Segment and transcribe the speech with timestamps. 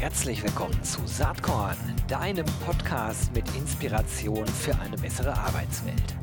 [0.00, 6.14] Herzlich willkommen zu Saatkorn, deinem Podcast mit Inspiration für eine bessere Arbeitswelt.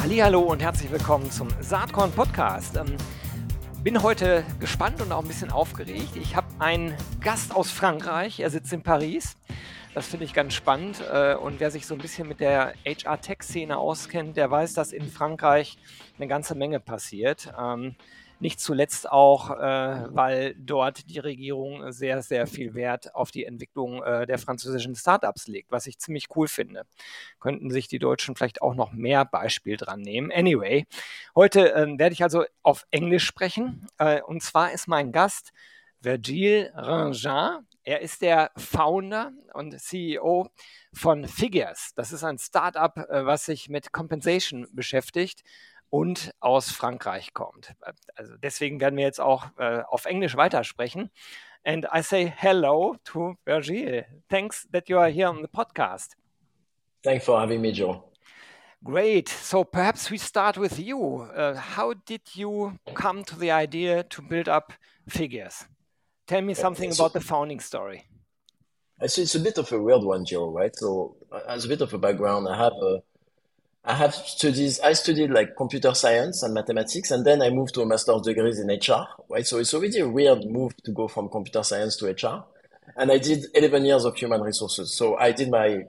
[0.00, 2.76] Hallo und herzlich willkommen zum Saatkorn Podcast.
[2.76, 2.96] Ähm,
[3.82, 6.14] bin heute gespannt und auch ein bisschen aufgeregt.
[6.14, 8.38] Ich habe einen Gast aus Frankreich.
[8.38, 9.36] Er sitzt in Paris.
[9.92, 11.02] Das finde ich ganz spannend.
[11.12, 15.08] Äh, und wer sich so ein bisschen mit der HR-Tech-Szene auskennt, der weiß, dass in
[15.08, 15.78] Frankreich
[16.16, 17.52] eine ganze Menge passiert.
[17.58, 17.96] Ähm,
[18.38, 24.02] nicht zuletzt auch, äh, weil dort die Regierung sehr, sehr viel Wert auf die Entwicklung
[24.02, 26.84] äh, der französischen Startups legt, was ich ziemlich cool finde.
[27.40, 30.30] Könnten sich die Deutschen vielleicht auch noch mehr Beispiel dran nehmen.
[30.30, 30.86] Anyway,
[31.34, 33.86] heute äh, werde ich also auf Englisch sprechen.
[34.26, 35.52] Und zwar ist mein Gast
[36.00, 37.66] Virgil Rangin.
[37.82, 40.48] Er ist der Founder und CEO
[40.92, 41.92] von Figures.
[41.94, 45.42] Das ist ein Startup, äh, was sich mit Compensation beschäftigt
[45.88, 47.74] und aus Frankreich kommt.
[48.14, 51.10] Also deswegen werden wir jetzt auch äh, auf Englisch weitersprechen.
[51.64, 54.06] And I say hello to Virgil.
[54.28, 56.16] Thanks that you are here on the podcast.
[57.02, 58.04] Thanks for having me, Joe.
[58.82, 59.28] Great.
[59.28, 61.22] So perhaps we start with you.
[61.22, 64.72] Uh, how did you come to the idea to build up
[65.06, 65.66] figures?
[66.30, 68.06] Tell me something about the founding story.
[69.04, 70.70] So it's a bit of a weird one, Joe, right?
[70.76, 73.02] So uh, as a bit of a background, I have a
[73.84, 74.78] I have studies.
[74.78, 78.52] I studied like computer science and mathematics, and then I moved to a master's degree
[78.52, 79.08] in HR.
[79.28, 82.44] Right, so it's already a weird move to go from computer science to HR.
[82.96, 84.96] And I did 11 years of human resources.
[84.96, 85.80] So I did my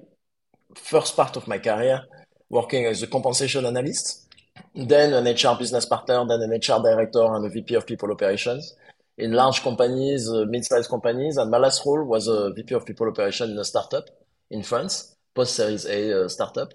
[0.73, 2.02] first part of my career
[2.50, 4.28] working as a compensation analyst,
[4.73, 8.73] then an HR business partner, then an HR director and a VP of people operations
[9.22, 11.38] in large companies, uh, mid-sized companies.
[11.38, 14.05] And my last role was a VP of people operations in a startup
[14.50, 16.73] in France, post Series A uh, startup.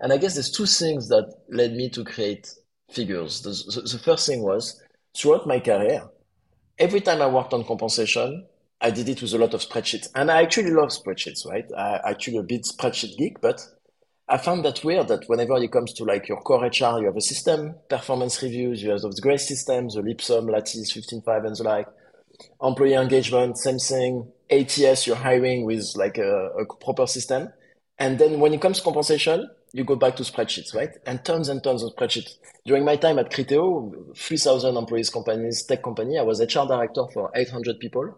[0.00, 2.52] And I guess there's two things that led me to create
[2.90, 3.40] figures.
[3.40, 4.82] The, the, the, first thing was
[5.16, 6.02] throughout my career,
[6.78, 8.46] every time I worked on compensation,
[8.82, 10.08] I did it with a lot of spreadsheets.
[10.14, 11.64] And I actually love spreadsheets, right?
[11.76, 13.66] I actually a bit spreadsheet geek, but
[14.30, 17.16] I found that weird that whenever it comes to like your core HR, you have
[17.16, 21.62] a system, performance reviews, you have those great systems, the Leapsome, Lattice, 15Five and the
[21.62, 21.86] like,
[22.62, 27.48] employee engagement, same thing, ATS, you're hiring with like a, a proper system.
[27.98, 30.90] And then when it comes to compensation, you go back to spreadsheets, right?
[31.06, 32.36] And tons and tons of spreadsheets.
[32.66, 37.30] During my time at Criteo, 3,000 employees companies, tech company, I was HR director for
[37.34, 38.14] 800 people.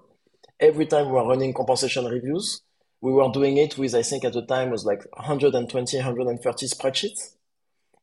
[0.59, 2.63] Every time we were running compensation reviews,
[3.01, 7.35] we were doing it with, I think at the time was like 120, 130 spreadsheets.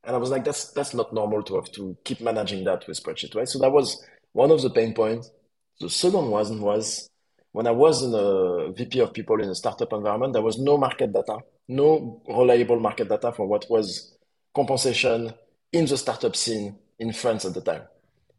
[0.03, 3.01] And I was like, that's, that's not normal to have to keep managing that with
[3.01, 3.47] spreadsheets, right?
[3.47, 5.29] So that was one of the pain points.
[5.79, 7.09] The second one was
[7.51, 10.77] when I was in a VP of people in a startup environment, there was no
[10.77, 14.15] market data no reliable market data for what was
[14.55, 15.33] compensation
[15.71, 17.81] in the startup scene in France at the time.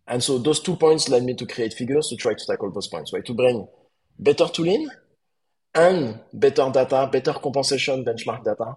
[0.07, 2.89] And so those two points led me to create figures to try to tackle those
[2.89, 3.25] points, right?
[3.27, 3.69] To bring
[4.19, 4.89] better tooling
[5.79, 8.77] and better data, better compensation benchmark data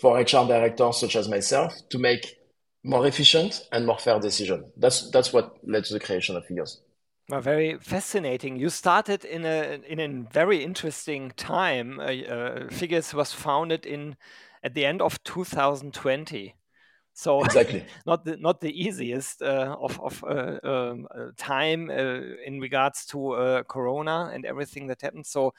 [0.00, 2.38] for HR directors such as myself to make
[2.84, 4.64] more efficient and more fair decision.
[4.76, 6.80] That's that's what led to the creation of figures.
[7.28, 8.56] Well, very fascinating.
[8.56, 12.00] You started in a in a very interesting time.
[12.00, 14.16] Uh, uh, Figures was founded in
[14.62, 16.54] at the end of 2020.
[17.14, 22.20] So exactly not the not the easiest uh, of of uh, um, uh, time uh,
[22.46, 25.26] in regards to Corona and everything that happened.
[25.26, 25.52] So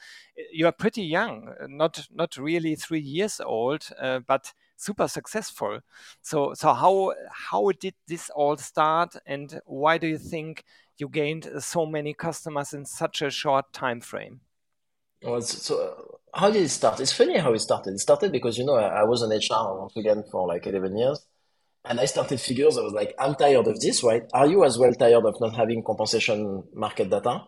[0.52, 3.88] you are pretty young, not not really three years old,
[4.26, 5.80] but super successful.
[6.22, 10.64] So so how how did this all start, and why do you think?
[10.98, 14.40] you gained so many customers in such a short time frame?
[15.22, 17.00] Well, so uh, how did it start?
[17.00, 17.94] It's funny how it started.
[17.94, 20.96] It started because you know I, I was an HR once again for like eleven
[20.96, 21.24] years,
[21.84, 22.78] and I started figures.
[22.78, 24.22] I was like, I'm tired of this, right?
[24.32, 27.42] Are you as well tired of not having compensation market data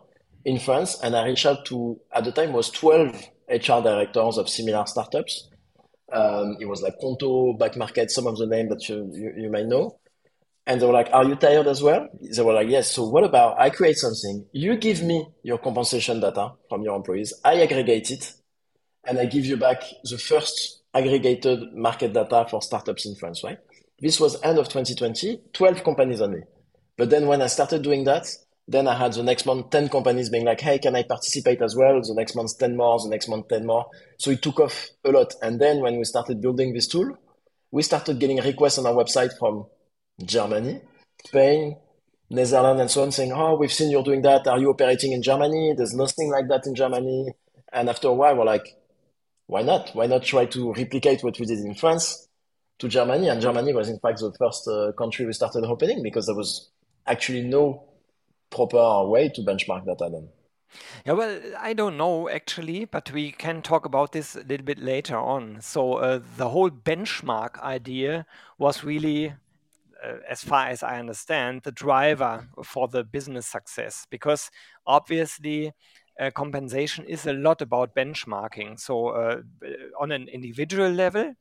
[0.45, 0.99] in France?
[1.01, 3.15] And I reached out to at the time was twelve
[3.49, 5.49] HR directors of similar startups.
[6.11, 9.51] Um, it was like Qonto, Back Market, some of the names that you, you, you
[9.51, 9.99] might know.
[10.65, 12.07] And they were like, Are you tired as well?
[12.21, 12.91] They were like, Yes.
[12.91, 14.45] So what about I create something?
[14.51, 17.33] You give me your compensation data from your employees.
[17.43, 18.33] I aggregate it
[19.05, 23.59] and I give you back the first aggregated market data for startups in France, right?
[23.99, 26.43] This was end of 2020, 12 companies only.
[26.97, 28.27] But then when I started doing that,
[28.67, 31.75] then I had the next month 10 companies being like, hey, can I participate as
[31.75, 32.01] well?
[32.01, 33.85] The next month 10 more, the next month 10 more.
[34.17, 35.33] So it took off a lot.
[35.41, 37.17] And then when we started building this tool,
[37.71, 39.65] we started getting requests on our website from
[40.23, 40.81] Germany,
[41.25, 41.77] Spain,
[42.29, 44.47] Netherlands, and so on, saying, "Oh, we've seen you're doing that.
[44.47, 45.73] Are you operating in Germany?
[45.75, 47.33] There's nothing like that in Germany."
[47.71, 48.77] And after a while, we're like,
[49.47, 49.91] "Why not?
[49.93, 52.26] Why not try to replicate what we did in France?
[52.79, 56.25] To Germany, and Germany was in fact the first uh, country we started opening because
[56.27, 56.69] there was
[57.07, 57.83] actually no
[58.49, 60.29] proper way to benchmark data then.
[61.05, 64.79] Yeah, well, I don't know actually, but we can talk about this a little bit
[64.79, 65.61] later on.
[65.61, 68.25] So uh, the whole benchmark idea
[68.57, 69.33] was really,
[70.03, 74.51] uh, as far as I understand, the driver for the business success because
[74.85, 75.73] obviously.
[76.19, 78.79] Uh, compensation is a lot about benchmarking.
[78.79, 79.41] So, uh,
[79.99, 81.35] on an individual level,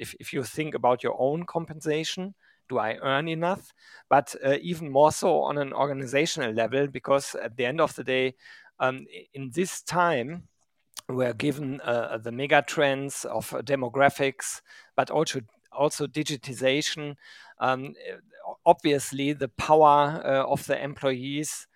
[0.00, 2.34] if, if you think about your own compensation,
[2.68, 3.72] do I earn enough?
[4.08, 8.04] But uh, even more so on an organizational level, because at the end of the
[8.04, 8.34] day,
[8.78, 10.48] um, in this time,
[11.08, 14.62] we're given uh, the mega trends of uh, demographics,
[14.96, 15.40] but also
[15.72, 17.16] also digitization.
[17.58, 17.94] Um,
[18.64, 21.66] obviously, the power uh, of the employees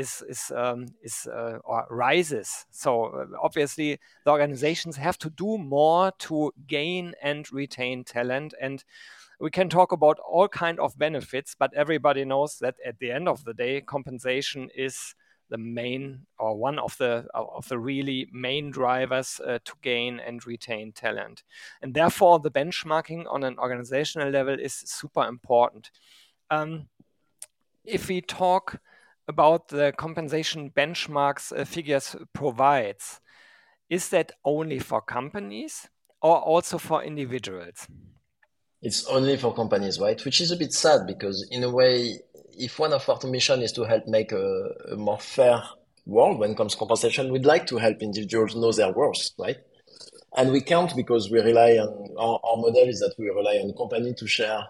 [0.00, 2.66] is is um, is uh, or rises.
[2.70, 8.84] So uh, obviously, the organizations have to do more to gain and retain talent and
[9.40, 13.26] we can talk about all kind of benefits but everybody knows that at the end
[13.26, 15.14] of the day compensation is
[15.48, 20.46] the main or one of the of the really main drivers uh, to gain and
[20.46, 21.42] retain talent
[21.82, 25.90] and therefore the benchmarking on an organizational level is super important
[26.50, 26.86] um,
[27.84, 28.80] if we talk
[29.30, 33.20] about the compensation benchmarks uh, figures provides.
[33.88, 35.88] Is that only for companies
[36.20, 37.86] or also for individuals?
[38.82, 40.22] It's only for companies right?
[40.24, 42.20] Which is a bit sad because in a way
[42.58, 45.62] if one of our mission is to help make a, a, more fair
[46.06, 49.56] world when it comes to compensation, we'd like to help individuals know their worth, right?
[50.36, 53.72] And we can't because we rely on our, our model is that we rely on
[53.76, 54.66] company to share,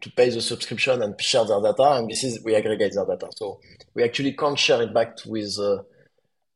[0.00, 3.28] to pay the subscription and share their data, and this is we aggregate their data.
[3.36, 3.60] So
[3.94, 5.82] we actually can't share it back with uh,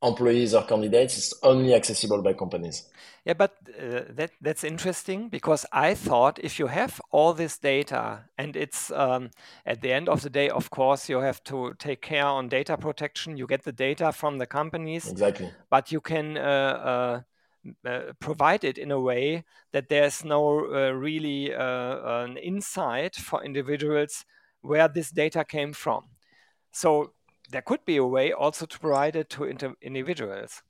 [0.02, 1.18] employees or candidates.
[1.18, 2.86] It's only accessible by companies.
[3.24, 8.24] Yeah, but uh, that that's interesting because I thought if you have all this data
[8.38, 9.30] and it's um,
[9.66, 12.78] at the end of the day, of course, you have to take care on data
[12.78, 13.36] protection.
[13.36, 17.22] You get the data from the companies, exactly, but you can uh,
[17.84, 24.24] uh, uh in a way that there's no uh, really uh, an insight for individuals
[24.62, 26.04] where this data came from.
[26.72, 27.12] So
[27.50, 30.62] there could be a way also to provide it to individuals.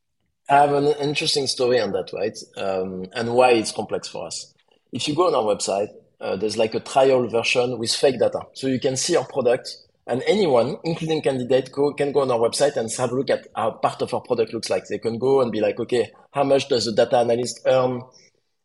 [0.48, 2.36] I have an interesting story on that, right?
[2.56, 4.52] Um, and why it's complex for us.
[4.92, 5.90] If you go on our website,
[6.20, 8.40] uh, there's like a trial version with fake data.
[8.54, 9.68] So you can see our product
[10.06, 13.72] and anyone, including candidate, can go on our website and have a look at how
[13.72, 14.86] part of our product looks like.
[14.86, 18.02] They can go and be like, okay, how much does a data analyst earn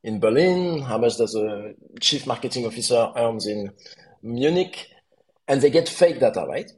[0.03, 0.81] in Berlin?
[0.81, 3.71] How much does a chief marketing officer earns in
[4.23, 4.87] Munich?
[5.47, 6.71] And they get fake data, right?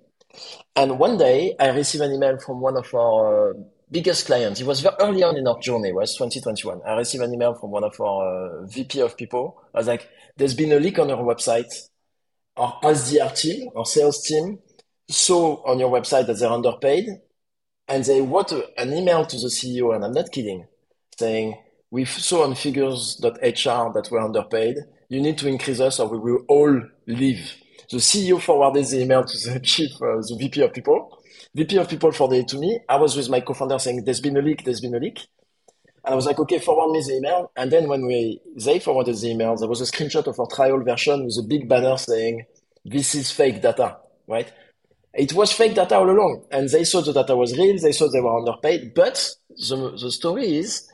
[0.75, 3.53] And one day I received an email from one of our uh,
[3.89, 4.59] biggest clients.
[4.59, 6.81] It was very early on in our journey, it was 2021.
[6.85, 9.61] I received an email from one of our uh, VP of people.
[9.73, 11.71] I was like, there's been a leak on your website.
[12.57, 14.59] Our SDR team, our sales team,
[15.09, 17.05] saw on your website that they're underpaid.
[17.87, 20.65] And they wrote an email to the CEO, and I'm not kidding,
[21.17, 21.55] saying,
[21.89, 23.29] we saw on figures.hr
[23.93, 24.77] that we're underpaid.
[25.09, 27.53] You need to increase us or we will all leave.
[27.89, 31.23] The CEO forwarded the email to the chief, uh, the VP of people.
[31.55, 32.79] VP of people forwarded it to me.
[32.89, 35.25] I was with my co-founder saying, there's been a leak, there's been a leak.
[36.03, 37.51] And I was like, okay, forward me the email.
[37.55, 40.83] And then when we, they forwarded the email, there was a screenshot of our trial
[40.83, 42.45] version with a big banner saying,
[42.87, 44.51] this is fake data, right?
[45.13, 46.45] It was fake data all along.
[46.51, 47.77] And they saw the data was real.
[47.79, 48.93] They saw they were underpaid.
[48.93, 50.89] But the, the story is,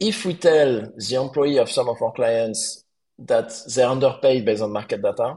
[0.00, 2.84] if we tell the employee of some of our clients
[3.18, 5.36] that they're underpaid based on market data,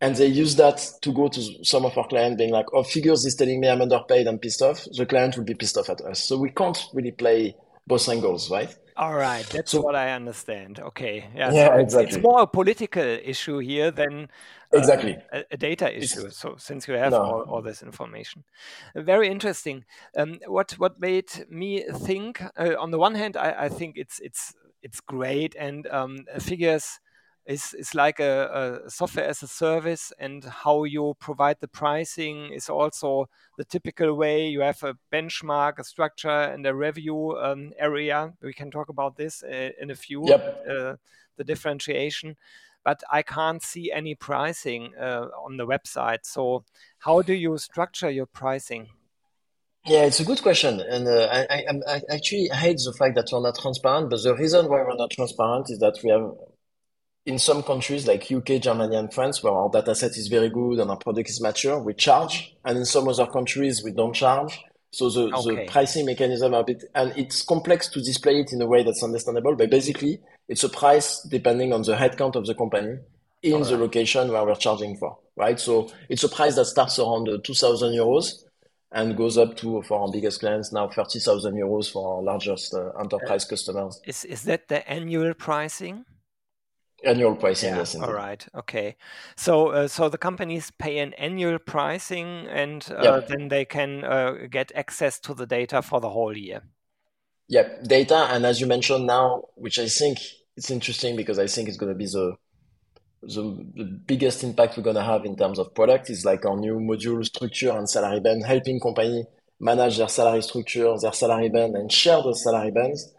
[0.00, 3.24] and they use that to go to some of our clients being like, oh, figures
[3.24, 4.84] is telling me I'm underpaid and pissed off.
[4.92, 6.22] The client will be pissed off at us.
[6.22, 8.74] So we can't really play both angles, right?
[8.98, 10.80] All right, that's so, what I understand.
[10.80, 12.14] Okay, yeah, yeah so exactly.
[12.14, 14.30] It's more a political issue here than
[14.72, 16.26] uh, exactly a, a, data issue.
[16.26, 17.18] It's, so since you have no.
[17.18, 18.44] all, all, this information,
[18.94, 19.84] very interesting.
[20.16, 22.42] Um, what what made me think?
[22.56, 26.98] Uh, on the one hand, I, I think it's it's it's great and um, figures
[27.46, 32.52] is, is like a, a, software as a service and how you provide the pricing
[32.52, 34.48] is also the typical way.
[34.48, 38.32] You have a benchmark a structure and a review um, area.
[38.42, 40.64] We can talk about this uh, in a few yep.
[40.68, 40.96] uh,
[41.36, 42.36] the differentiation.
[42.84, 46.24] But i can't see any pricing uh, on the website.
[46.24, 46.64] So
[46.98, 48.88] how do you structure your pricing?
[49.84, 53.28] Yeah, it's a good question, and uh, I, I, I actually hate the fact that
[53.30, 54.10] we're not transparent.
[54.10, 56.32] But the reason why we're not transparent is that we have
[57.26, 60.78] in some countries like UK, Germany, and France, where our data set is very good
[60.78, 62.54] and our product is mature, we charge.
[62.64, 64.58] And in some other countries, we don't charge.
[64.92, 65.64] So the, Okay.
[65.66, 68.82] the pricing mechanism are a bit, and it's complex to display it in a way
[68.84, 72.98] that's understandable, but basically it's a price depending on the headcount of the company
[73.42, 75.58] in the location where we're charging for, right?
[75.60, 78.44] So it's a price that starts around uh, 2,000 euros
[78.92, 82.90] and goes up to, for our biggest clients now, 30,000 euros for our largest uh,
[83.00, 84.00] enterprise customers.
[84.06, 86.04] Is is that the annual pricing?
[87.04, 87.76] Annual pricing, Yeah.
[87.76, 88.10] yes, indeed.
[88.12, 88.46] right.
[88.54, 88.96] Okay.
[89.36, 93.28] So uh, so the companies pay an annual pricing, and uh, Yep.
[93.28, 96.62] then they can uh, get access to the data for the whole year.
[97.48, 100.18] Yep, data, and as you mentioned now, which I think
[100.56, 102.36] it's interesting because I think it's going to be the
[103.22, 103.42] the,
[103.74, 106.76] the biggest impact we're going to have in terms of product is like our new
[106.78, 109.24] module structure and salary band, helping company
[109.60, 113.12] manage their salary structure, their salary band, and share those salary bands.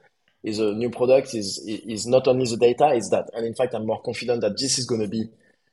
[0.48, 3.74] Is a new product is is not only the data, is that, and in fact,
[3.74, 5.24] I'm more confident that this is going to be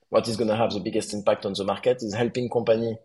[0.08, 2.96] what is going to have the biggest impact on the market is helping company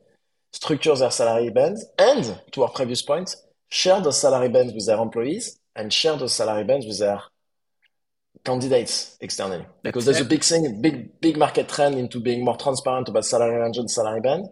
[0.51, 3.35] structure their salary bands and, to our previous point,
[3.69, 7.21] share those salary bands with their employees and share those salary bands with their
[8.43, 9.65] candidates externally.
[9.83, 13.25] Because That's there's a big thing, big big market trend into being more transparent about
[13.25, 14.47] salary range and salary band.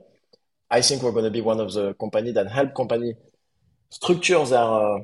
[0.69, 3.15] I think we're going to be one of the company that help company
[3.89, 4.99] structure their uh,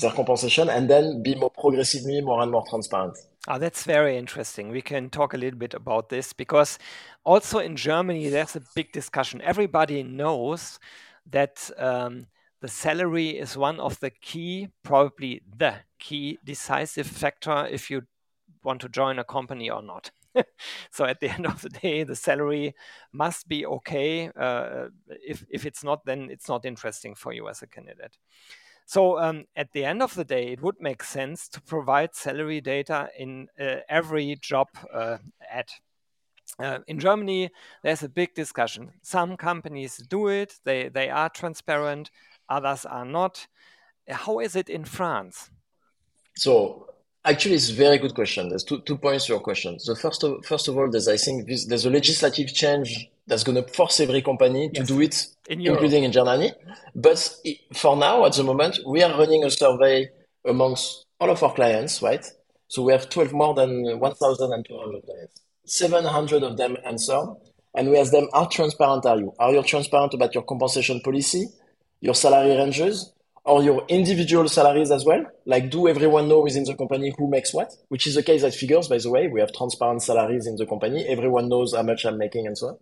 [0.00, 3.16] their compensation and then be more progressively more and more transparent.
[3.48, 4.70] Ah, that's very interesting.
[4.70, 6.78] We can talk a little bit about this because
[7.24, 9.40] also in Germany, there's a big discussion.
[9.40, 10.78] Everybody knows
[11.30, 12.26] that um,
[12.60, 18.02] the salary is one of the key, probably the key decisive factor if you
[18.64, 20.10] want to join a company or not.
[20.90, 22.74] so at the end of the day, the salary
[23.12, 24.30] must be okay.
[24.36, 28.16] Uh, if, if it's not, then it's not interesting for you as a candidate.
[28.86, 32.60] So um, at the end of the day, it would make sense to provide salary
[32.60, 35.18] data in uh, every job uh,
[35.50, 35.68] ad.
[36.60, 37.50] Uh, in Germany,
[37.82, 38.92] there's a big discussion.
[39.02, 42.12] Some companies do it; they they are transparent.
[42.48, 43.48] Others are not.
[44.08, 45.50] How is it in France?
[46.36, 46.85] So
[47.26, 48.48] actually, it's a very good question.
[48.48, 49.76] There's two, two points to your question.
[49.84, 53.44] The first of, first of all, there's, I think this, there's a legislative change that's
[53.44, 54.88] going to force every company to Yes.
[54.88, 56.52] do it, In including in Germany.
[56.94, 57.18] But
[57.74, 60.08] for now, at the moment, we are running a survey
[60.44, 62.24] amongst all of our clients, right?
[62.68, 64.66] So we have 12 more than 1,200
[65.04, 65.40] clients.
[65.66, 67.34] 700 of them answered.
[67.74, 69.34] And we ask them, how transparent are you?
[69.38, 71.48] Are you transparent about your compensation policy,
[72.00, 73.12] your salary ranges,
[73.46, 75.24] or your individual salaries as well?
[75.46, 77.72] Like, do everyone know within the company who makes what?
[77.88, 79.28] Which is the case at Figures, by the way.
[79.28, 81.06] We have transparent salaries in the company.
[81.06, 82.78] Everyone knows how much I'm making and so on.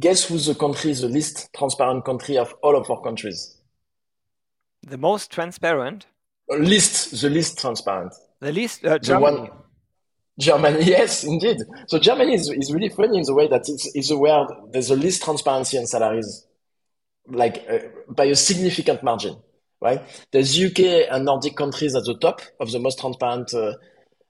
[0.00, 3.58] Guess who's the country, the least transparent country of all of our countries?
[4.86, 6.06] The most transparent,
[6.50, 8.12] Uh, Least, the least transparent.
[8.40, 9.48] the least uh, The one,
[10.38, 11.58] Germany, yes, indeed.
[11.88, 14.88] So Germany is, is really funny in the way that it's, it's a where there's
[14.88, 16.46] the least transparency in salaries,
[17.26, 19.36] like uh, by a significant margin,
[19.80, 20.00] right?
[20.30, 23.74] There's UK and Nordic countries at the top of the most transparent uh,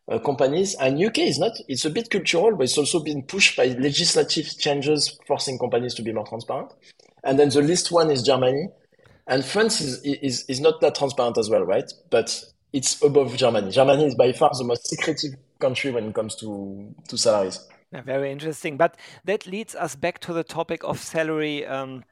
[0.08, 1.52] uh, companies, and UK is not.
[1.68, 6.02] It's a bit cultural, but it's also been pushed by legislative changes forcing companies to
[6.02, 6.72] be more transparent.
[7.25, 8.68] And then the least one is Germany,
[9.26, 11.90] and France is is is not that transparent as well, right?
[12.11, 13.70] But it's above Germany.
[13.70, 17.61] Germany is by far the most secretive country when it comes to to salaries.
[17.92, 18.76] Very interesting.
[18.78, 22.04] But that leads us back to the topic of salary um,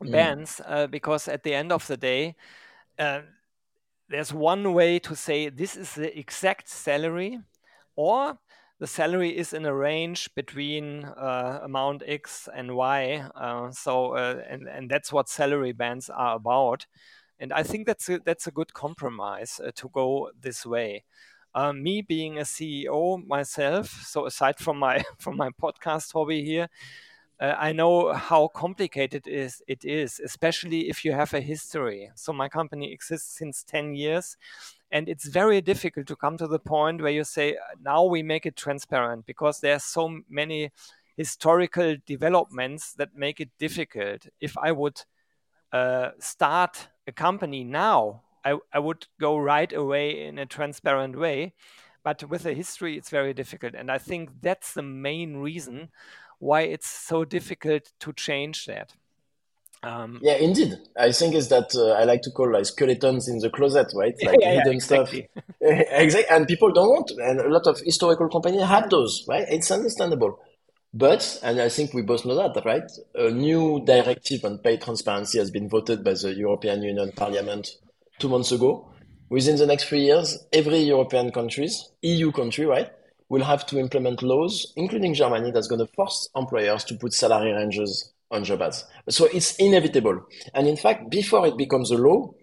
[0.00, 2.36] bands, uh, because at the end of the day,
[2.98, 3.22] uh,
[4.08, 7.40] there's one way to say this is the exact salary,
[7.96, 8.38] or
[8.80, 13.28] the salary is in a range between uh, amount X and Y.
[13.34, 16.86] Uh, so, uh, and and that's what salary bands are about.
[17.38, 21.04] And I think that's a, that's a good compromise uh, to go this way.
[21.74, 26.68] Me being a CEO myself, so aside from my from my podcast hobby here,
[27.40, 32.10] uh, I know how complicated it is, it is, especially if you have a history.
[32.14, 34.36] So my company exists since 10 years,
[34.90, 38.46] and it's very difficult to come to the point where you say, now we make
[38.46, 40.70] it transparent because there are so many
[41.16, 44.26] historical developments that make it difficult.
[44.40, 45.02] If I would
[45.72, 51.54] uh, start a company now, I, I would go right away in a transparent way.
[52.04, 53.74] But with a history, it's very difficult.
[53.74, 55.88] And I think that's the main reason
[56.44, 58.92] why it's so difficult to change that.
[59.82, 60.74] Um, Yeah, indeed.
[60.98, 64.14] I think is that uh, I like to call like skeletons in the closet, right?
[64.22, 65.12] Like yeah, yeah, hidden stuff.
[65.12, 65.28] exactly.
[66.04, 66.36] exactly.
[66.36, 69.46] And people don't want, and a lot of historical companies have those, right?
[69.48, 70.38] It's understandable.
[70.92, 72.88] But, and I think we both know that, right?
[73.14, 77.68] A new directive on pay transparency has been voted by the European Union Parliament
[78.18, 78.92] two months ago.
[79.30, 82.90] Within the next three years, every European countries, EU country, right,
[83.28, 87.52] will have to implement laws, including Germany, that's going to force employers to put salary
[87.52, 88.84] ranges on job ads.
[89.08, 90.26] So it's inevitable.
[90.52, 92.34] And in fact, before it becomes a law,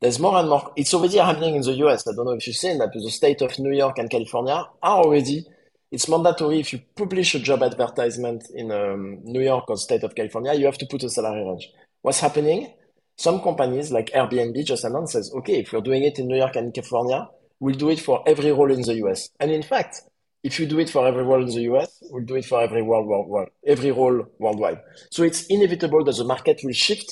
[0.00, 0.72] there's more and more.
[0.76, 2.06] It's already happening in the US.
[2.06, 4.98] I don't know if you've seen that the state of New York and California are
[4.98, 5.44] already.
[5.90, 10.14] It's mandatory if you publish a job advertisement in um, New York or state of
[10.14, 11.68] California, you have to put a salary range.
[12.02, 12.72] What's happening?
[13.16, 16.56] Some companies like Airbnb just announced says, okay, if we're doing it in New York
[16.56, 17.28] and California,
[17.60, 19.30] we'll do it for every role in the US.
[19.40, 20.02] And in fact,
[20.46, 22.80] if you do it for every role in the US, we'll do it for every
[22.80, 24.80] world, every role worldwide.
[25.10, 27.08] So it's inevitable that the market will shift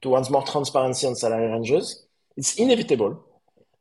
[0.00, 2.06] towards more transparency on salary ranges.
[2.36, 3.12] It's inevitable.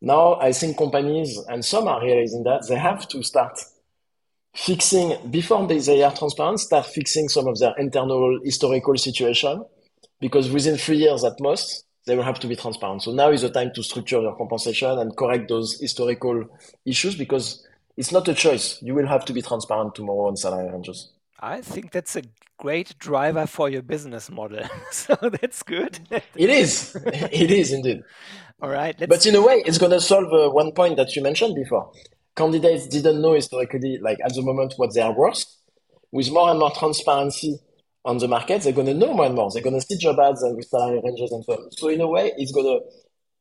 [0.01, 3.55] Now I think companies and some are realizing that they have to start
[4.55, 9.63] fixing before they, they are transparent, start fixing some of their internal historical situation
[10.19, 13.03] because within three years at most, they will have to be transparent.
[13.03, 16.45] So now is the time to structure your compensation and correct those historical
[16.85, 17.63] issues because
[17.97, 18.81] it's not a choice.
[18.81, 21.11] You will have to be transparent tomorrow on salary ranges.
[21.39, 22.23] I think that's a
[22.57, 24.63] great driver for your business model.
[24.91, 25.99] so that's good.
[26.35, 26.95] it is.
[27.05, 28.03] It is indeed.
[28.61, 28.97] All right.
[29.07, 31.91] But in a way, it's going to solve uh, one point that you mentioned before.
[32.35, 35.45] Candidates didn't know historically, like at the moment, what they are worth.
[36.11, 37.59] With more and more transparency
[38.05, 39.49] on the market, they're going to know more and more.
[39.51, 41.71] They're going to see job ads and with salary ranges and so on.
[41.71, 42.85] So in a way, it's going to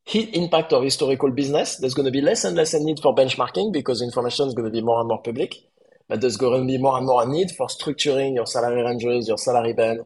[0.04, 1.76] hit impact of historical business.
[1.76, 4.66] There's going to be less and less a need for benchmarking because information is going
[4.66, 5.54] to be more and more public.
[6.08, 9.26] But there's going to be more and more a need for structuring your salary ranges,
[9.26, 10.00] your salary band,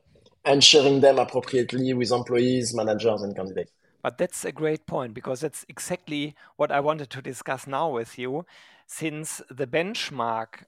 [0.45, 3.73] and sharing them appropriately with employees, managers, and candidates.
[4.00, 8.17] But that's a great point because that's exactly what I wanted to discuss now with
[8.17, 8.47] you.
[8.87, 10.64] Since the benchmark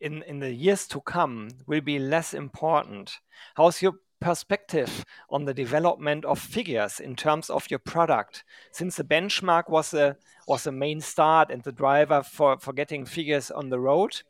[0.00, 3.18] in, in the years to come will be less important.
[3.54, 8.44] How's your perspective on the development of figures in terms of your product?
[8.72, 13.04] Since the benchmark was a was a main start and the driver for, for getting
[13.04, 14.22] figures on the road,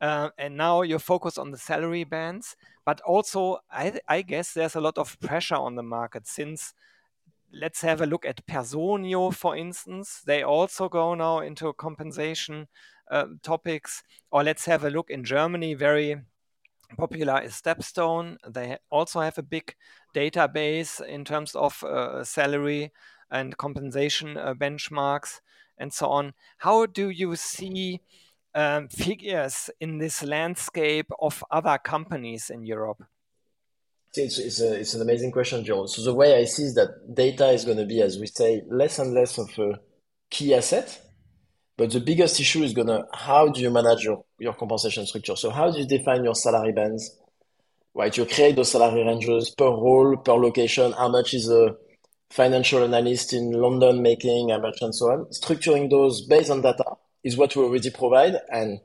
[0.00, 4.76] uh, and now you're focused on the salary bands, but also I, I guess there's
[4.76, 6.74] a lot of pressure on the market since
[7.52, 10.22] let's have a look at Personio, for instance.
[10.26, 12.68] They also go now into compensation
[13.10, 14.02] uh, topics.
[14.30, 16.16] Or let's have a look in Germany, very
[16.96, 18.36] popular is Stepstone.
[18.48, 19.74] They also have a big
[20.14, 22.92] database in terms of uh, salary
[23.30, 25.40] and compensation uh, benchmarks
[25.78, 26.34] and so on.
[26.58, 28.00] How do you see
[28.54, 33.02] um, figures in this landscape of other companies in Europe?
[34.14, 35.84] It's, it's, a, it's an amazing question, Joe.
[35.86, 38.62] So the way I see is that data is going to be, as we say,
[38.70, 39.78] less and less of a
[40.30, 41.05] key asset
[41.76, 45.36] but the biggest issue is gonna how do you manage your, your compensation structure?
[45.36, 47.16] So how do you define your salary bands?
[47.94, 51.76] Right, you create those salary ranges per role, per location, how much is a
[52.30, 55.24] financial analyst in London making, how much and so on.
[55.26, 56.84] Structuring those based on data
[57.24, 58.36] is what we already provide.
[58.50, 58.80] And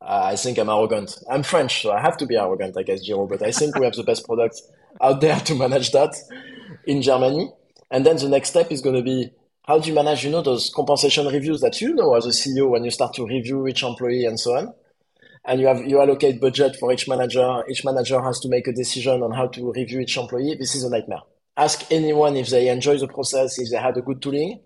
[0.00, 1.16] uh, I think I'm arrogant.
[1.30, 3.84] I'm French, so I have to be arrogant, I guess, Gero, but I think we
[3.84, 4.60] have the best product
[5.00, 6.14] out there to manage that
[6.86, 7.50] in Germany.
[7.90, 9.30] And then the next step is going to be
[9.66, 12.68] how do you manage, you know, those compensation reviews that you know as a CEO
[12.68, 14.74] when you start to review each employee and so on?
[15.46, 17.62] And you have you allocate budget for each manager.
[17.68, 20.54] Each manager has to make a decision on how to review each employee.
[20.58, 21.22] This is a nightmare.
[21.56, 24.60] Ask anyone if they enjoy the process, if they had a good tooling.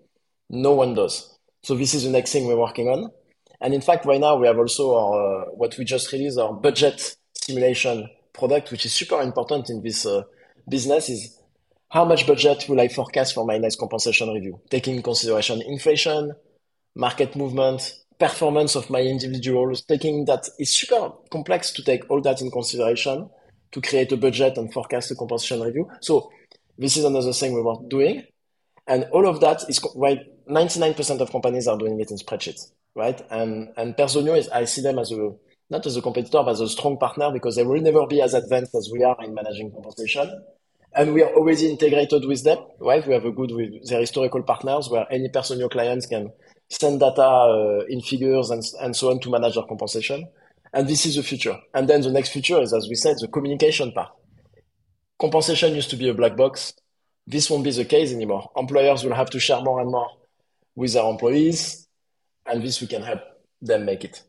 [0.49, 1.37] No one does.
[1.63, 3.11] So this is the next thing we're working on.
[3.61, 6.53] And in fact, right now we have also our, uh, what we just released, our
[6.53, 10.23] budget simulation product, which is super important in this uh,
[10.67, 11.09] business.
[11.09, 11.38] Is
[11.89, 16.33] how much budget will I forecast for my next compensation review, taking in consideration inflation,
[16.95, 22.41] market movement, performance of my individuals, taking that it's super complex to take all that
[22.41, 23.29] in consideration
[23.71, 25.89] to create a budget and forecast a compensation review.
[26.01, 26.31] So
[26.77, 28.23] this is another thing we were doing.
[28.87, 30.19] And all of that is right.
[30.47, 33.21] 99% of companies are doing it in spreadsheets, right?
[33.29, 35.31] And, and Personio is, I see them as a,
[35.69, 38.33] not as a competitor, but as a strong partner because they will never be as
[38.33, 40.43] advanced as we are in managing compensation
[40.93, 43.05] and we are already integrated with them, right?
[43.05, 46.31] We have a good with their historical partners where any Personio clients can
[46.69, 50.27] send data uh, in figures and, and so on to manage their compensation.
[50.73, 51.57] And this is the future.
[51.73, 54.11] And then the next future is, as we said, the communication part.
[55.19, 56.73] Compensation used to be a black box.
[57.25, 58.49] This won't be the case anymore.
[58.55, 60.09] Employers will have to share more and more
[60.75, 61.87] with their employees,
[62.45, 63.19] and this we can help
[63.61, 64.23] them make it.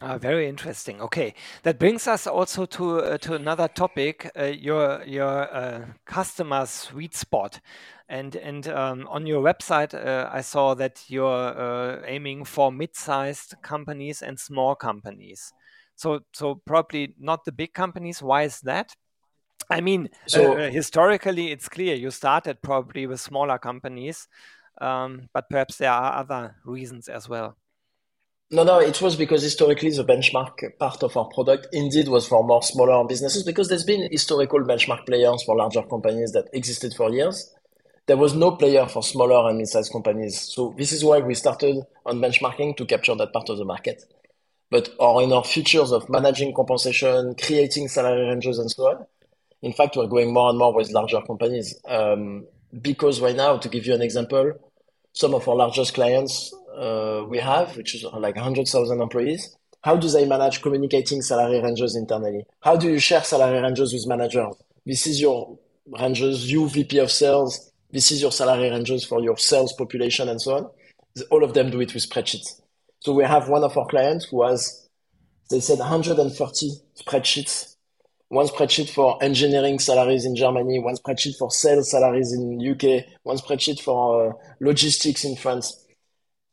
[0.00, 1.00] Ah, very interesting.
[1.00, 6.66] Okay, that brings us also to uh, to another topic, uh, your your uh, customer
[6.66, 7.60] sweet spot,
[8.08, 13.54] and and um, on your website uh, I saw that you're uh, aiming for mid-sized
[13.62, 15.52] companies and small companies.
[15.94, 18.20] So so probably not the big companies.
[18.22, 18.96] Why is that?
[19.70, 24.28] I mean, so, uh, historically it's clear you started probably with smaller companies,
[24.80, 27.56] um, but perhaps there are other reasons as well.
[28.54, 32.44] No, no, it was because historically the benchmark part of our product indeed was for
[32.44, 37.10] more smaller businesses because there's been historical benchmark players for larger companies that existed for
[37.10, 37.50] years.
[38.06, 40.38] There was no player for smaller and mid-sized companies.
[40.38, 44.04] So this is why we started on benchmarking to capture that part of the market.
[44.70, 49.06] But or in our features of managing compensation, creating salary ranges and so on,
[49.62, 51.74] in fact, we're going more and more with larger companies.
[51.88, 52.46] Um,
[52.82, 54.52] because right now, to give you an example,
[55.14, 60.08] some of our largest clients uh, we have, which is like 100,000 employees, how do
[60.08, 62.44] they manage communicating salary ranges internally?
[62.60, 64.54] How do you share salary ranges with managers?
[64.86, 67.72] This is your ranges, you VP of sales.
[67.90, 70.70] This is your salary ranges for your sales population and so on.
[71.30, 72.60] All of them do it with spreadsheets.
[73.00, 74.88] So we have one of our clients who has,
[75.50, 77.72] they said 130 spreadsheets
[78.32, 83.36] one spreadsheet for engineering salaries in Germany, one spreadsheet for sales salaries in UK, one
[83.36, 85.81] spreadsheet for uh, logistics in France.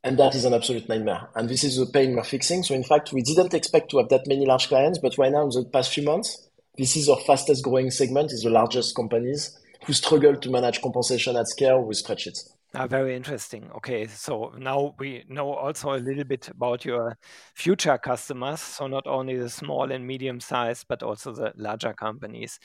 [0.03, 1.29] And that is an absolute nightmare.
[1.35, 2.63] And this is the pain we're fixing.
[2.63, 5.43] So in fact, we didn't expect to have that many large clients, but right now
[5.43, 9.59] in the past few months, this is our fastest growing segment is the largest companies
[9.85, 12.49] who struggle to manage compensation at scale with spreadsheets.
[12.75, 13.69] Ah, very interesting.
[13.77, 17.17] Okay, so now we know also a little bit about your
[17.55, 18.61] future customers.
[18.61, 22.59] So not only the small and medium sized, but also the larger companies.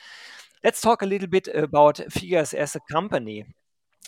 [0.63, 3.45] Let's talk a little bit about Figures as a company.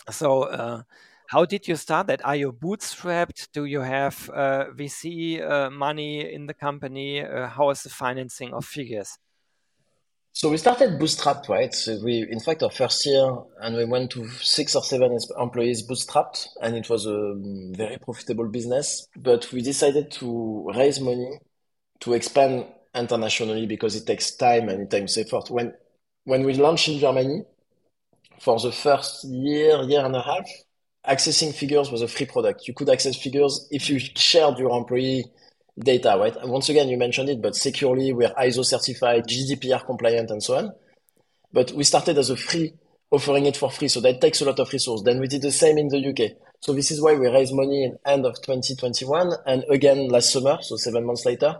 [0.08, 0.82] So, uh,
[1.28, 2.24] how did you start that?
[2.24, 3.48] Are you bootstrapped?
[3.52, 7.20] Do you have uh, VC uh, money in the company?
[7.20, 9.18] Uh, how is the financing of Figures?
[10.32, 11.74] So we started bootstrapped, right?
[11.74, 13.28] So we, in fact, our first year,
[13.60, 17.34] and we went to six or seven employees bootstrapped, and it was a
[17.76, 19.06] very profitable business.
[19.14, 21.40] But we decided to raise money
[22.00, 22.64] to expand
[22.94, 25.50] internationally because it takes time and it takes effort.
[25.50, 25.74] When
[26.24, 27.42] when we launched in Germany,
[28.40, 30.48] for the first year, year and a half,
[31.08, 32.68] accessing figures was a free product.
[32.68, 35.24] You could access figures if you shared your employee
[35.78, 36.34] data, right?
[36.36, 40.56] And once again, you mentioned it, but securely, we're ISO certified, GDPR compliant, and so
[40.56, 40.72] on.
[41.52, 42.74] But we started as a free,
[43.10, 43.88] offering it for free.
[43.88, 45.02] So that takes a lot of resource.
[45.02, 46.36] Then we did the same in the UK.
[46.60, 50.58] So this is why we raised money in end of 2021 and again last summer,
[50.60, 51.56] so seven months later,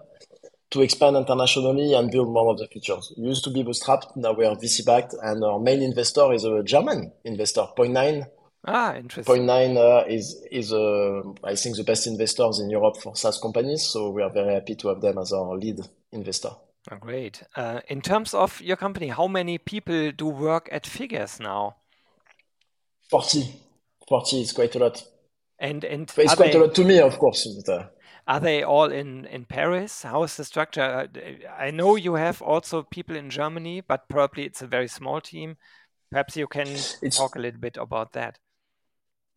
[0.71, 3.13] to expand internationally and build more of the features.
[3.17, 6.45] We used to be bootstrapped, now we are VC backed, and our main investor is
[6.45, 8.27] a German investor, Point Nine,
[8.67, 9.35] Ah, interesting.
[9.35, 13.39] Point Nine uh, is is uh, I think the best investors in Europe for SaaS
[13.39, 15.81] companies, so we are very happy to have them as our lead
[16.13, 16.51] investor.
[16.91, 17.43] Oh, great.
[17.55, 21.77] Uh, in terms of your company, how many people do work at Figures now?
[23.11, 23.55] 40.
[24.09, 25.05] 40 is quite a lot.
[25.59, 27.47] And and it's quite they, a lot to me, of course.
[27.65, 27.87] But, uh,
[28.27, 30.03] are they all in in Paris?
[30.03, 30.83] How is the structure?
[30.83, 31.07] Uh,
[31.59, 35.57] I know you have also people in Germany, but probably it's a very small team.
[36.11, 38.39] Perhaps you can it's, talk a little bit about that.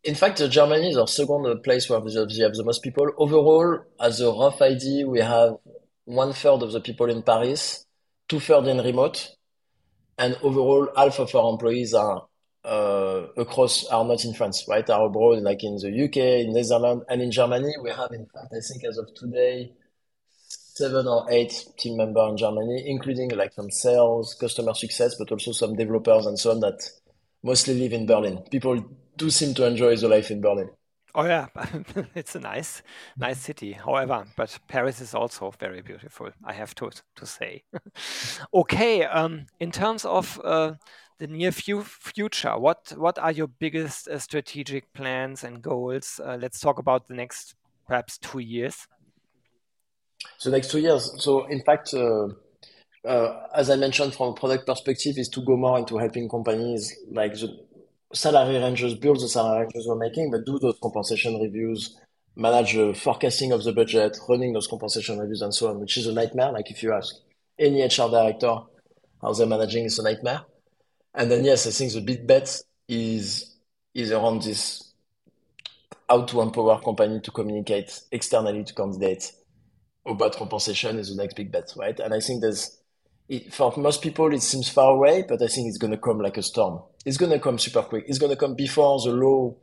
[0.03, 3.07] In fact, Germany is our second place where we have the most people.
[3.17, 5.57] Overall, as a rough idea, we have
[6.05, 7.85] one third of the people in Paris,
[8.27, 9.29] two thirds in remote,
[10.17, 12.25] and overall, half of our employees are
[12.63, 14.87] uh, across are not in France, right?
[14.89, 17.71] Are abroad, like in the UK, in Netherlands, and in Germany.
[17.83, 19.71] We have, in fact, I think as of today,
[20.47, 25.51] seven or eight team members in Germany, including like some sales, customer success, but also
[25.51, 26.81] some developers and so on that
[27.43, 28.39] mostly live in Berlin.
[28.49, 28.83] People
[29.17, 30.69] do seem to enjoy the life in Berlin.
[31.13, 31.47] Oh yeah,
[32.15, 32.81] it's a nice,
[33.17, 33.73] nice city.
[33.73, 36.29] However, but Paris is also very beautiful.
[36.43, 37.63] I have to to say.
[38.53, 40.73] okay, um, in terms of uh,
[41.19, 46.21] the near future, what what are your biggest uh, strategic plans and goals?
[46.23, 47.55] Uh, let's talk about the next
[47.87, 48.87] perhaps two years.
[50.43, 51.11] The next two years.
[51.21, 51.93] So in fact.
[51.93, 52.27] Uh,
[53.03, 56.95] uh, as I mentioned, from a product perspective, is to go more into helping companies
[57.09, 57.57] like the
[58.13, 61.97] salary ranges, build the salary ranges we're making, but do those compensation reviews,
[62.35, 66.07] manage the forecasting of the budget, running those compensation reviews and so on, which is
[66.07, 66.51] a nightmare.
[66.51, 67.15] Like if you ask
[67.59, 68.57] any HR director
[69.21, 70.41] how they're managing, it's a nightmare.
[71.13, 73.55] And then yes, I think the big bet is
[73.93, 74.93] is around this
[76.09, 79.33] how to empower company to communicate externally to candidates
[80.05, 81.99] about compensation is the next big bet, right?
[81.99, 82.80] And I think there's
[83.31, 86.19] it, for most people, it seems far away, but I think it's going to come
[86.19, 86.81] like a storm.
[87.05, 88.03] It's going to come super quick.
[88.07, 89.55] It's going to come before the law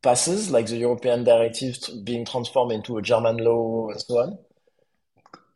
[0.00, 4.38] passes, like the European directive being transformed into a German law and so on.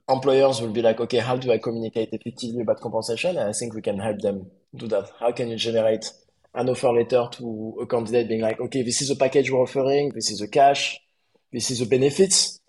[0.09, 3.39] Employers will be like, okay, how do I communicate effectively about compensation?
[3.39, 5.09] And I think we can help them do that.
[5.21, 6.11] How can you generate
[6.55, 10.11] an offer letter to a candidate being like, okay, this is a package we're offering,
[10.13, 10.99] this is the cash,
[11.53, 12.61] this is the benefits,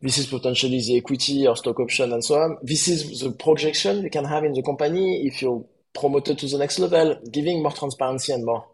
[0.00, 2.58] this is potentially the equity or stock option and so on.
[2.62, 6.58] This is the projection you can have in the company if you're promoted to the
[6.58, 8.66] next level, giving more transparency and more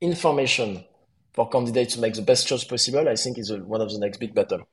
[0.00, 0.84] information
[1.34, 3.98] for candidates to make the best choice possible, I think is a, one of the
[3.98, 4.66] next big battle.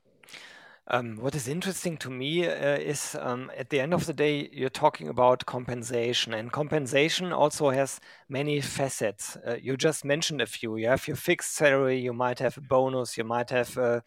[0.91, 4.49] Um, what is interesting to me uh, is um, at the end of the day,
[4.51, 9.37] you're talking about compensation, and compensation also has many facets.
[9.47, 10.77] Uh, you just mentioned a few.
[10.77, 14.01] You have your fixed salary, you might have a bonus, you might have a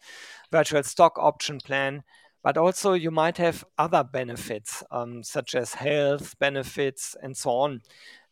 [0.51, 2.03] virtual stock option plan,
[2.43, 7.81] but also you might have other benefits, um, such as health benefits and so on.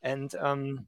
[0.02, 0.88] And um,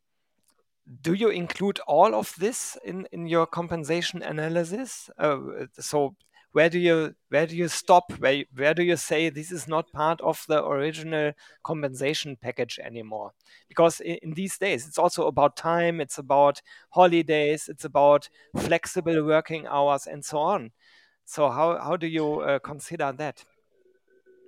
[1.02, 5.10] do you include all of this in, in your compensation analysis?
[5.17, 5.38] Uh,
[5.80, 6.17] so
[6.54, 8.12] where do you where do you stop?
[8.20, 13.34] Where where do you say this is not part of the original compensation package anymore?
[13.68, 16.62] Because in, in, these days it's also about time it's about
[16.92, 20.72] holidays it's about flexible working hours and so on.
[21.26, 23.46] So how how do you uh, consider that?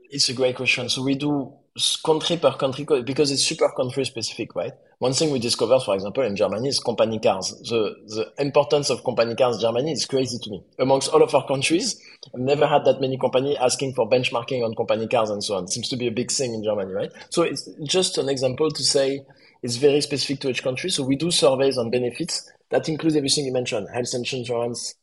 [0.10, 0.88] It's a great question.
[0.90, 1.58] So we do
[2.06, 6.24] country per country because it's super country specific right one thing we discovered, for example,
[6.24, 7.50] in Germany is company cars.
[7.70, 10.64] The, the importance of company cars in Germany is crazy to me.
[10.80, 12.02] Amongst all of our countries,
[12.34, 15.66] I've never had that many companies asking for benchmarking on company cars and so on.
[15.66, 17.12] It seems to be a big thing in Germany, right?
[17.30, 19.22] So it's just an example to say
[19.64, 20.90] it's very specific to each country.
[20.90, 24.96] So we do surveys on benefits that includes everything you mentioned, health insurance,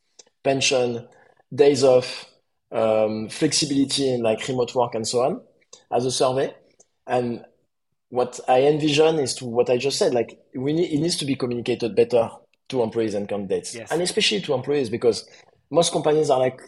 [0.43, 1.07] pension,
[1.55, 2.27] days off,
[2.71, 5.43] um, flexibility in like remote work and so on
[5.93, 6.55] as a survey.
[7.07, 7.45] And
[8.09, 11.25] what I envision is to what I just said, like we need, it needs to
[11.25, 12.31] be communicated better
[12.69, 13.91] to employees and candidates, yes.
[13.91, 15.29] and especially to employees because
[15.71, 16.61] most companies are like,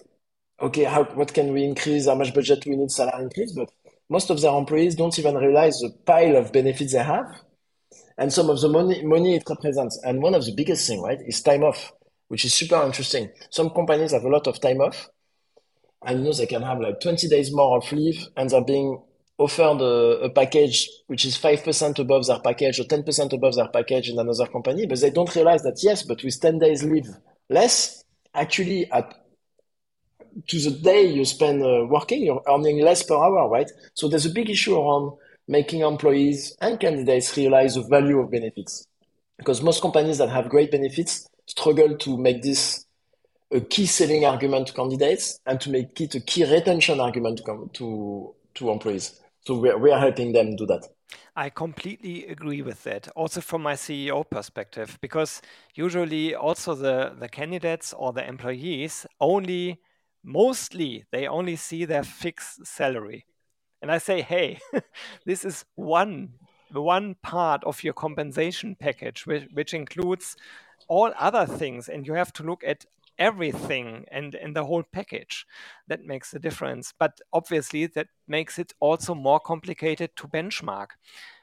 [0.61, 2.07] okay, how what can we increase?
[2.07, 3.53] How much budget we need salary increase?
[3.53, 3.71] But
[4.09, 7.27] most of their employees don't even realize the pile of benefits they have,
[8.17, 10.01] and some of the money money it represents.
[10.05, 11.93] And one of the biggest thing, right, is time off,
[12.29, 13.31] which is super interesting.
[13.51, 15.09] Some companies have a lot of time off,
[16.07, 19.03] and you know they can have like 20 days more of leave, and they're being
[19.39, 24.09] offered a, a, package which is 5% above their package or 10% above their package
[24.09, 27.09] in another company, but they don't realize that, yes, but with 10 days leave
[27.49, 29.21] less, actually at
[30.49, 33.71] to the day you spend uh, working, you're earning less per hour, right?
[33.95, 35.17] So there's a big issue around
[35.47, 38.87] making employees and candidates realize the value of benefits.
[39.39, 42.85] Because most companies that have great benefits struggle to make this
[43.53, 47.71] a key selling argument to candidates and to make it a key retention argument to,
[47.75, 49.21] to, to employees.
[49.47, 50.87] So we are, we are helping them do that.
[51.37, 53.09] I completely agree with that.
[53.15, 55.43] Also from my CEO perspective, because
[55.75, 59.81] usually also the, the candidates or the employees only,
[60.23, 63.27] mostly, they only see their fixed salary.
[63.83, 64.61] And I say, hey,
[65.27, 66.35] this is one
[66.73, 70.37] one part of your compensation package, which, which includes
[70.89, 72.85] all other things, and you have to look at
[73.19, 75.47] everything and and the whole package
[75.87, 80.89] that makes a difference but obviously that makes it also more complicated to benchmark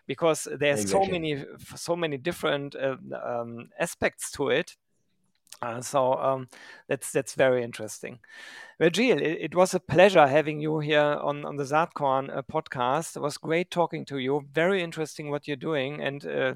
[0.08, 1.06] because there's exactly.
[1.06, 4.76] so many so many different uh, um, aspects to it
[5.62, 6.48] uh, so um,
[6.88, 8.20] that's that's very interesting.
[8.80, 13.16] Virgile, it, it, was a pleasure having you here on, on the Saatkorn uh, podcast.
[13.16, 14.48] It was great talking to you.
[14.52, 16.54] Very interesting what you're doing, and uh,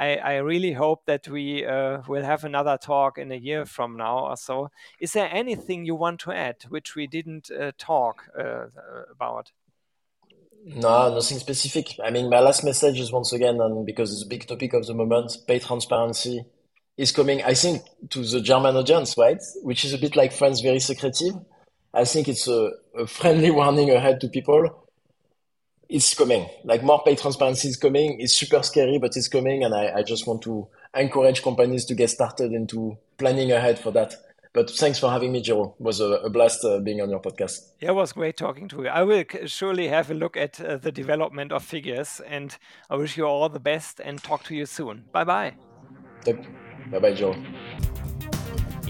[0.00, 3.98] I, I really hope that we uh, will have another talk in a year from
[3.98, 4.70] now or so.
[4.98, 8.68] Is there anything you want to add which we didn't uh, talk uh,
[9.12, 9.52] about?
[10.64, 11.96] No, nothing specific.
[12.02, 14.86] I mean, my last message is once again, and because it's a big topic of
[14.86, 16.46] the moment, pay transparency
[16.96, 19.40] is coming, I think, to the German audience, right?
[19.62, 21.34] Which is a bit like France, very secretive.
[21.92, 24.88] I think it's a, a friendly warning ahead to people
[25.90, 26.48] it's coming.
[26.64, 28.20] Like more pay transparency is coming.
[28.20, 29.64] It's super scary, but it's coming.
[29.64, 33.90] And I, I just want to encourage companies to get started into planning ahead for
[33.90, 34.14] that.
[34.52, 35.76] But thanks for having me, Gero.
[35.78, 37.70] It was a, a blast uh, being on your podcast.
[37.80, 38.88] Yeah, it was great talking to you.
[38.88, 42.56] I will surely have a look at uh, the development of figures, and
[42.88, 45.04] I wish you all the best and talk to you soon.
[45.12, 45.54] Bye bye.
[46.24, 47.36] Bye bye, Gero.